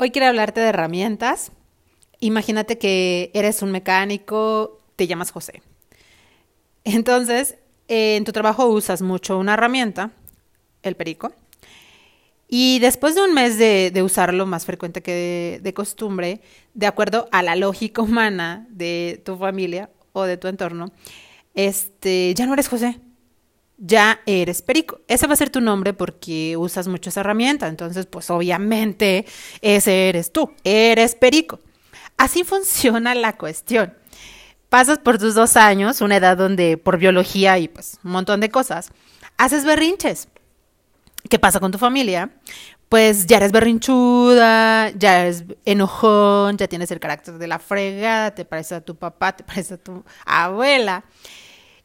[0.00, 1.50] Hoy quiero hablarte de herramientas.
[2.20, 5.60] Imagínate que eres un mecánico, te llamas José.
[6.84, 7.56] Entonces,
[7.88, 10.12] en tu trabajo usas mucho una herramienta,
[10.84, 11.32] el perico,
[12.46, 16.42] y después de un mes de, usarlo más frecuente que de, costumbre,
[16.74, 20.92] de acuerdo a la lógica humana de tu familia o de tu entorno,
[21.54, 23.00] este, ya no eres José,
[23.78, 25.00] ya eres perico.
[25.08, 27.68] Ese va a ser tu nombre porque usas mucho esa herramienta.
[27.68, 29.24] Entonces, pues obviamente
[29.62, 31.60] ese eres tú, eres perico.
[32.16, 33.94] Así funciona la cuestión.
[34.68, 38.50] Pasas por tus dos años, una edad donde por biología y pues un montón de
[38.50, 38.90] cosas,
[39.38, 40.28] haces berrinches.
[41.30, 42.30] ¿Qué pasa con tu familia?
[42.90, 48.44] Pues ya eres berrinchuda, ya eres enojón, ya tienes el carácter de la fregada, te
[48.44, 51.04] parece a tu papá, te parece a tu abuela.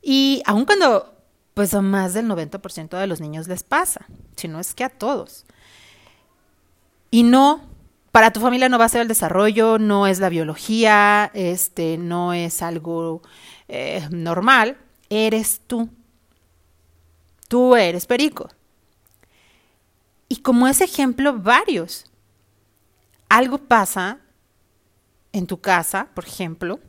[0.02, 1.13] Y aun cuando
[1.54, 4.90] pues a más del 90% de los niños les pasa, si no es que a
[4.90, 5.46] todos.
[7.12, 7.62] Y no,
[8.12, 12.34] para tu familia no va a ser el desarrollo, no es la biología, este, no
[12.34, 13.22] es algo
[13.68, 14.78] eh, normal,
[15.10, 15.90] eres tú.
[17.48, 18.50] Tú eres perico.
[20.28, 22.06] Y como ese ejemplo, varios.
[23.30, 24.20] Algo pasa
[25.32, 26.80] en tu casa, por ejemplo,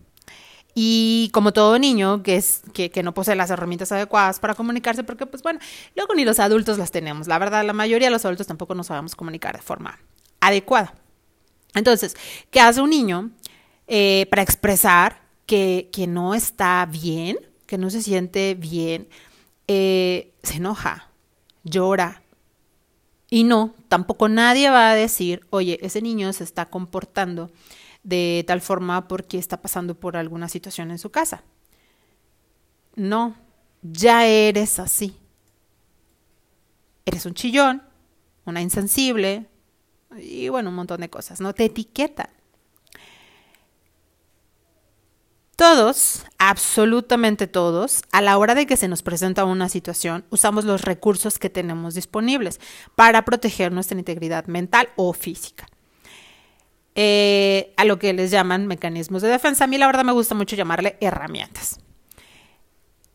[0.75, 5.25] y como todo niño que, es, que, no posee las herramientas adecuadas para comunicarse, porque
[5.25, 5.61] pues bueno,
[5.95, 7.29] luego ni los adultos las tenemos.
[7.29, 10.01] La verdad, la mayoría de los adultos tampoco nos sabemos comunicar de forma
[10.41, 10.95] adecuada.
[11.75, 12.17] Entonces,
[12.51, 13.31] ¿qué hace un niño
[13.87, 19.09] eh, para expresar que, que, no está bien, que no se siente bien?
[19.69, 21.09] Eh, se enoja,
[21.63, 22.23] llora.
[23.31, 27.51] Y no, tampoco nadie va a decir, oye, ese niño se está comportando
[28.05, 31.43] de tal forma porque está pasando por alguna situación en su casa.
[32.95, 33.35] No,
[33.83, 35.19] ya eres así.
[37.07, 37.83] Eres un chillón,
[38.45, 39.49] una insensible
[40.17, 41.55] y bueno, un montón de cosas, ¿no?
[41.55, 42.31] Te etiqueta.
[45.57, 50.83] Todos, absolutamente todos, a la hora de que se nos presenta una situación, usamos los
[50.83, 52.61] recursos que tenemos disponibles
[52.97, 55.69] para proteger nuestra integridad mental o física.
[56.97, 59.65] Eh, a lo que les llaman mecanismos de defensa.
[59.65, 61.81] A mí la verdad me gusta mucho llamarle herramientas.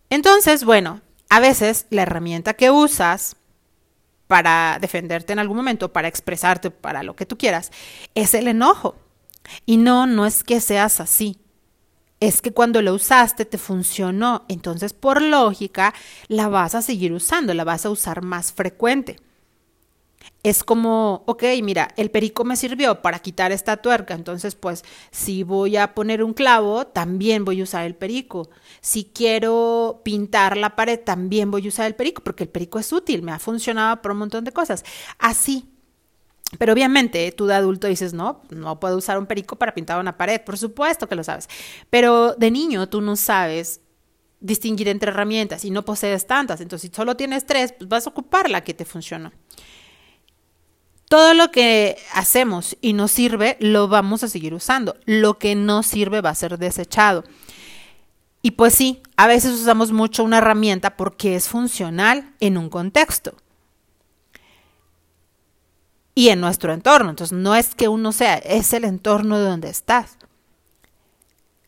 [0.10, 3.38] Entonces, bueno, a veces la herramienta que usas
[4.28, 7.72] para defenderte en algún momento, para expresarte, para lo que tú quieras,
[8.16, 8.96] es el enojo.
[9.66, 11.38] Y no, no es que seas así.
[12.20, 14.44] Es que cuando lo usaste te funcionó.
[14.50, 15.94] Entonces, por lógica,
[16.28, 19.18] la vas a seguir usando, la vas a usar más frecuente
[20.42, 25.44] es como, ok, mira, el perico me sirvió para quitar esta tuerca, entonces pues si
[25.44, 28.50] voy a poner un clavo, también voy a usar el perico.
[28.80, 32.94] Si quiero pintar la pared, también voy a usar el perico, porque el perico es
[32.94, 34.86] útil, me ha funcionado por un montón de cosas.
[35.18, 35.70] Así.
[36.58, 40.18] Pero obviamente tú de adulto dices, no, no puedo usar un perico para pintar una
[40.18, 41.48] pared, por supuesto que lo sabes.
[41.90, 43.82] Pero de niño tú no sabes
[44.40, 48.10] distinguir entre herramientas y no posees tantas, entonces si solo tienes tres, pues vas a
[48.10, 49.32] ocupar la que te funcionó.
[51.10, 54.96] Todo lo que hacemos y nos sirve lo vamos a seguir usando.
[55.06, 57.24] Lo que no sirve va a ser desechado.
[58.44, 63.36] Y pues sí, a veces usamos mucho una herramienta porque es funcional en un contexto
[66.14, 67.10] y en nuestro entorno.
[67.10, 70.16] Entonces no es que uno sea, es el entorno de donde estás.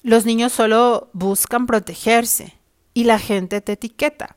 [0.03, 2.59] Los niños solo buscan protegerse
[2.93, 4.35] y la gente te etiqueta.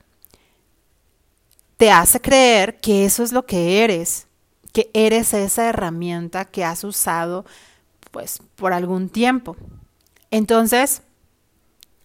[1.77, 4.29] Te hace creer que eso es lo que eres
[4.75, 7.47] que eres esa herramienta que has usado
[8.11, 9.57] pues por algún tiempo.
[10.31, 11.03] Entonces,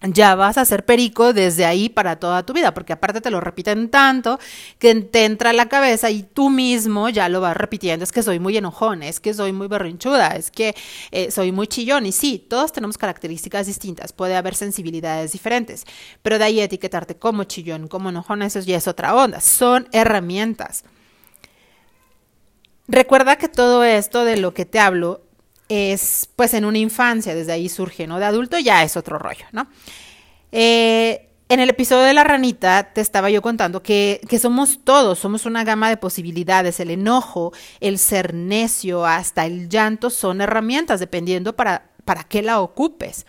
[0.01, 3.41] ya vas a ser perico desde ahí para toda tu vida, porque aparte te lo
[3.41, 4.39] repiten tanto
[4.77, 8.23] que te entra a la cabeza y tú mismo ya lo vas repitiendo, es que
[8.23, 10.75] soy muy enojón, es que soy muy berrinchuda, es que
[11.11, 15.85] eh, soy muy chillón y sí, todos tenemos características distintas, puede haber sensibilidades diferentes,
[16.21, 20.83] pero de ahí etiquetarte como chillón, como enojón, eso ya es otra onda, son herramientas.
[22.91, 25.21] Recuerda que todo esto de lo que te hablo
[25.69, 28.17] es pues en una infancia, desde ahí surge, ¿no?
[28.17, 29.67] De adulto ya es otro rollo, ¿no?
[30.51, 35.19] Eh, en el episodio de la ranita te estaba yo contando que, que, somos todos,
[35.19, 36.79] somos una gama de posibilidades.
[36.79, 42.59] El enojo, el ser necio, hasta el llanto son herramientas dependiendo para, para qué la
[42.59, 43.27] ocupes.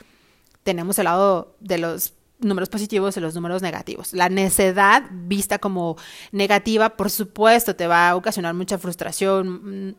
[0.62, 4.12] Tenemos el lado de los números positivos y los números negativos.
[4.12, 5.96] La necedad vista como
[6.32, 9.94] negativa, por supuesto, te va a ocasionar mucha frustración, mm,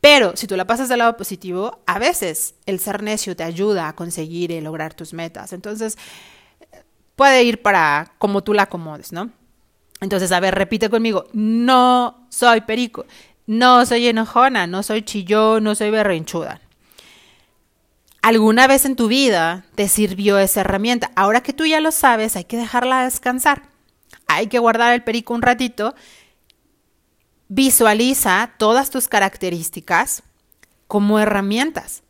[0.00, 3.88] pero si tú la pasas del lado positivo, a veces el ser necio te ayuda
[3.88, 5.52] a conseguir y lograr tus metas.
[5.52, 5.96] Entonces,
[7.16, 9.30] puede ir para como tú la acomodes, ¿no?
[10.00, 13.06] Entonces, a ver, repite conmigo, no soy perico.
[13.46, 16.60] No soy enojona, no soy chillón, no soy berrinchuda.
[18.26, 21.12] ¿Alguna vez en tu vida te sirvió esa herramienta?
[21.14, 23.68] Ahora que tú ya lo sabes, hay que dejarla descansar.
[24.26, 25.94] Hay que guardar el perico un ratito.
[27.46, 30.24] Visualiza todas tus características
[30.88, 32.02] como herramientas.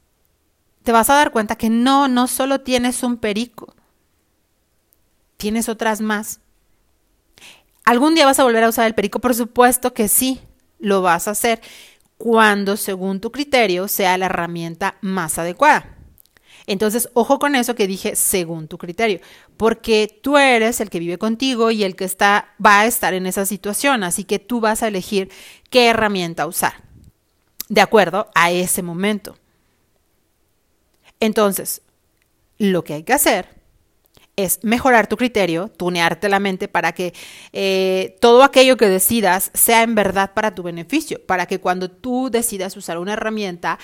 [0.84, 3.74] Te vas a dar cuenta que no, no solo tienes un perico,
[5.36, 6.40] tienes otras más.
[7.84, 9.18] ¿Algún día vas a volver a usar el perico?
[9.18, 10.40] Por supuesto que sí,
[10.78, 11.60] lo vas a hacer
[12.16, 15.95] cuando, según tu criterio, sea la herramienta más adecuada.
[16.66, 19.20] Entonces, ojo con eso que dije según tu criterio,
[19.56, 23.26] porque tú eres el que vive contigo y el que está va a estar en
[23.26, 25.30] esa situación, así que tú vas a elegir
[25.70, 26.74] qué herramienta usar
[27.68, 29.36] de acuerdo a ese momento.
[31.20, 31.82] Entonces,
[32.58, 33.56] lo que hay que hacer
[34.36, 37.14] es mejorar tu criterio, tunearte la mente para que
[37.52, 42.28] eh, todo aquello que decidas sea en verdad para tu beneficio, para que cuando tú
[42.30, 43.78] decidas usar una herramienta,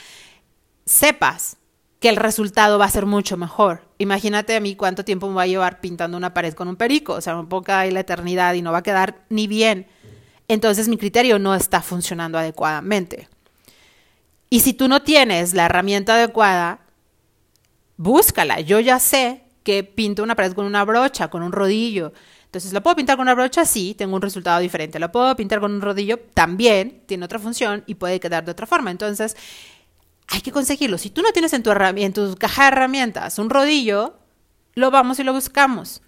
[0.85, 1.57] sepas
[2.03, 3.85] que el resultado va a ser mucho mejor.
[3.99, 7.15] Imagínate a mí cuánto tiempo me va a llevar pintando una pared con un perico,
[7.15, 9.87] o sea, un poco ahí la eternidad y no va a quedar ni bien.
[10.49, 13.29] Entonces mi criterio no está funcionando adecuadamente.
[14.51, 16.81] Y si tú no tienes la herramienta adecuada,
[17.97, 18.59] búscala.
[18.59, 22.13] Yo ya sé que pinto una pared con una brocha, con un rodillo.
[22.47, 23.65] Entonces, ¿lo puedo pintar con una brocha?
[23.65, 24.99] Sí, tengo un resultado diferente.
[24.99, 26.19] ¿Lo puedo pintar con un rodillo?
[26.35, 28.91] También tiene otra función y puede quedar de otra forma.
[28.91, 29.37] Entonces,
[30.29, 30.99] hay que conseguirlo.
[30.99, 34.19] Si tú no tienes en tu, en tu caja de herramientas un rodillo,
[34.75, 36.03] lo vamos y lo buscamos.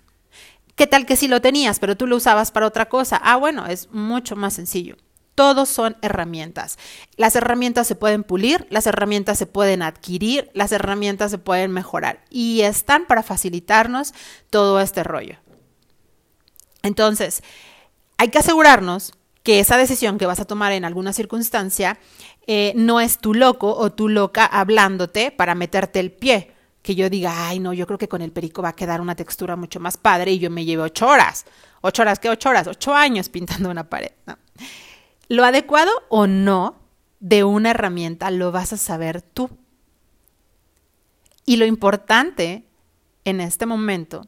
[0.76, 3.20] ¿Qué tal que si lo tenías, pero tú lo usabas para otra cosa?
[3.22, 4.96] Ah, bueno, es mucho más sencillo.
[5.34, 6.78] Todos son herramientas.
[7.16, 12.24] Las herramientas se pueden pulir, las herramientas se pueden adquirir, las herramientas se pueden mejorar
[12.30, 14.14] y están para facilitarnos
[14.50, 15.36] todo este rollo.
[16.82, 17.42] Entonces,
[18.16, 19.12] hay que asegurarnos
[19.44, 21.98] que esa decisión que vas a tomar en alguna circunstancia
[22.46, 26.50] eh, no es tu loco o tu loca hablándote para meterte el pie.
[26.82, 29.14] Que yo diga, ay, no, yo creo que con el perico va a quedar una
[29.14, 31.44] textura mucho más padre y yo me llevo ocho horas.
[31.82, 32.18] ¿Ocho horas?
[32.18, 32.66] ¿Qué ocho horas?
[32.66, 34.12] Ocho años pintando una pared.
[35.28, 36.80] Lo adecuado o no
[37.20, 39.50] de una herramienta lo vas a saber tú.
[41.44, 42.64] Y lo importante
[43.26, 44.26] en este momento,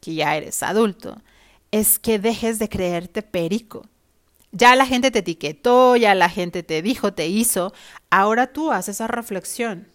[0.00, 1.20] que ya eres adulto,
[1.72, 3.86] es que dejes de creerte perico.
[4.56, 7.72] Ya la gente te etiquetó, ya la gente te dijo, te hizo.
[8.08, 9.88] Ahora tú haces esa reflexión.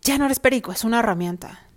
[0.00, 1.68] Ya no eres perico, es una herramienta.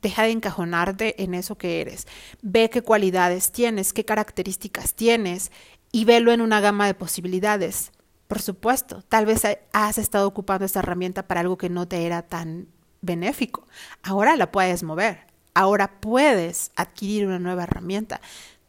[0.00, 2.06] Deja de encajonarte en eso que eres.
[2.40, 5.52] Ve qué cualidades tienes, qué características tienes
[5.92, 7.92] y velo en una gama de posibilidades.
[8.26, 9.42] Por supuesto, tal vez
[9.74, 12.68] has estado ocupando esta herramienta para algo que no te era tan
[13.02, 13.66] benéfico.
[14.02, 15.26] Ahora la puedes mover.
[15.52, 18.22] Ahora puedes adquirir una nueva herramienta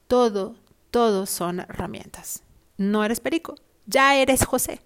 [0.09, 0.55] todo,
[0.89, 2.41] todo son herramientas.
[2.77, 3.53] No eres perico,
[3.85, 4.81] ya eres José.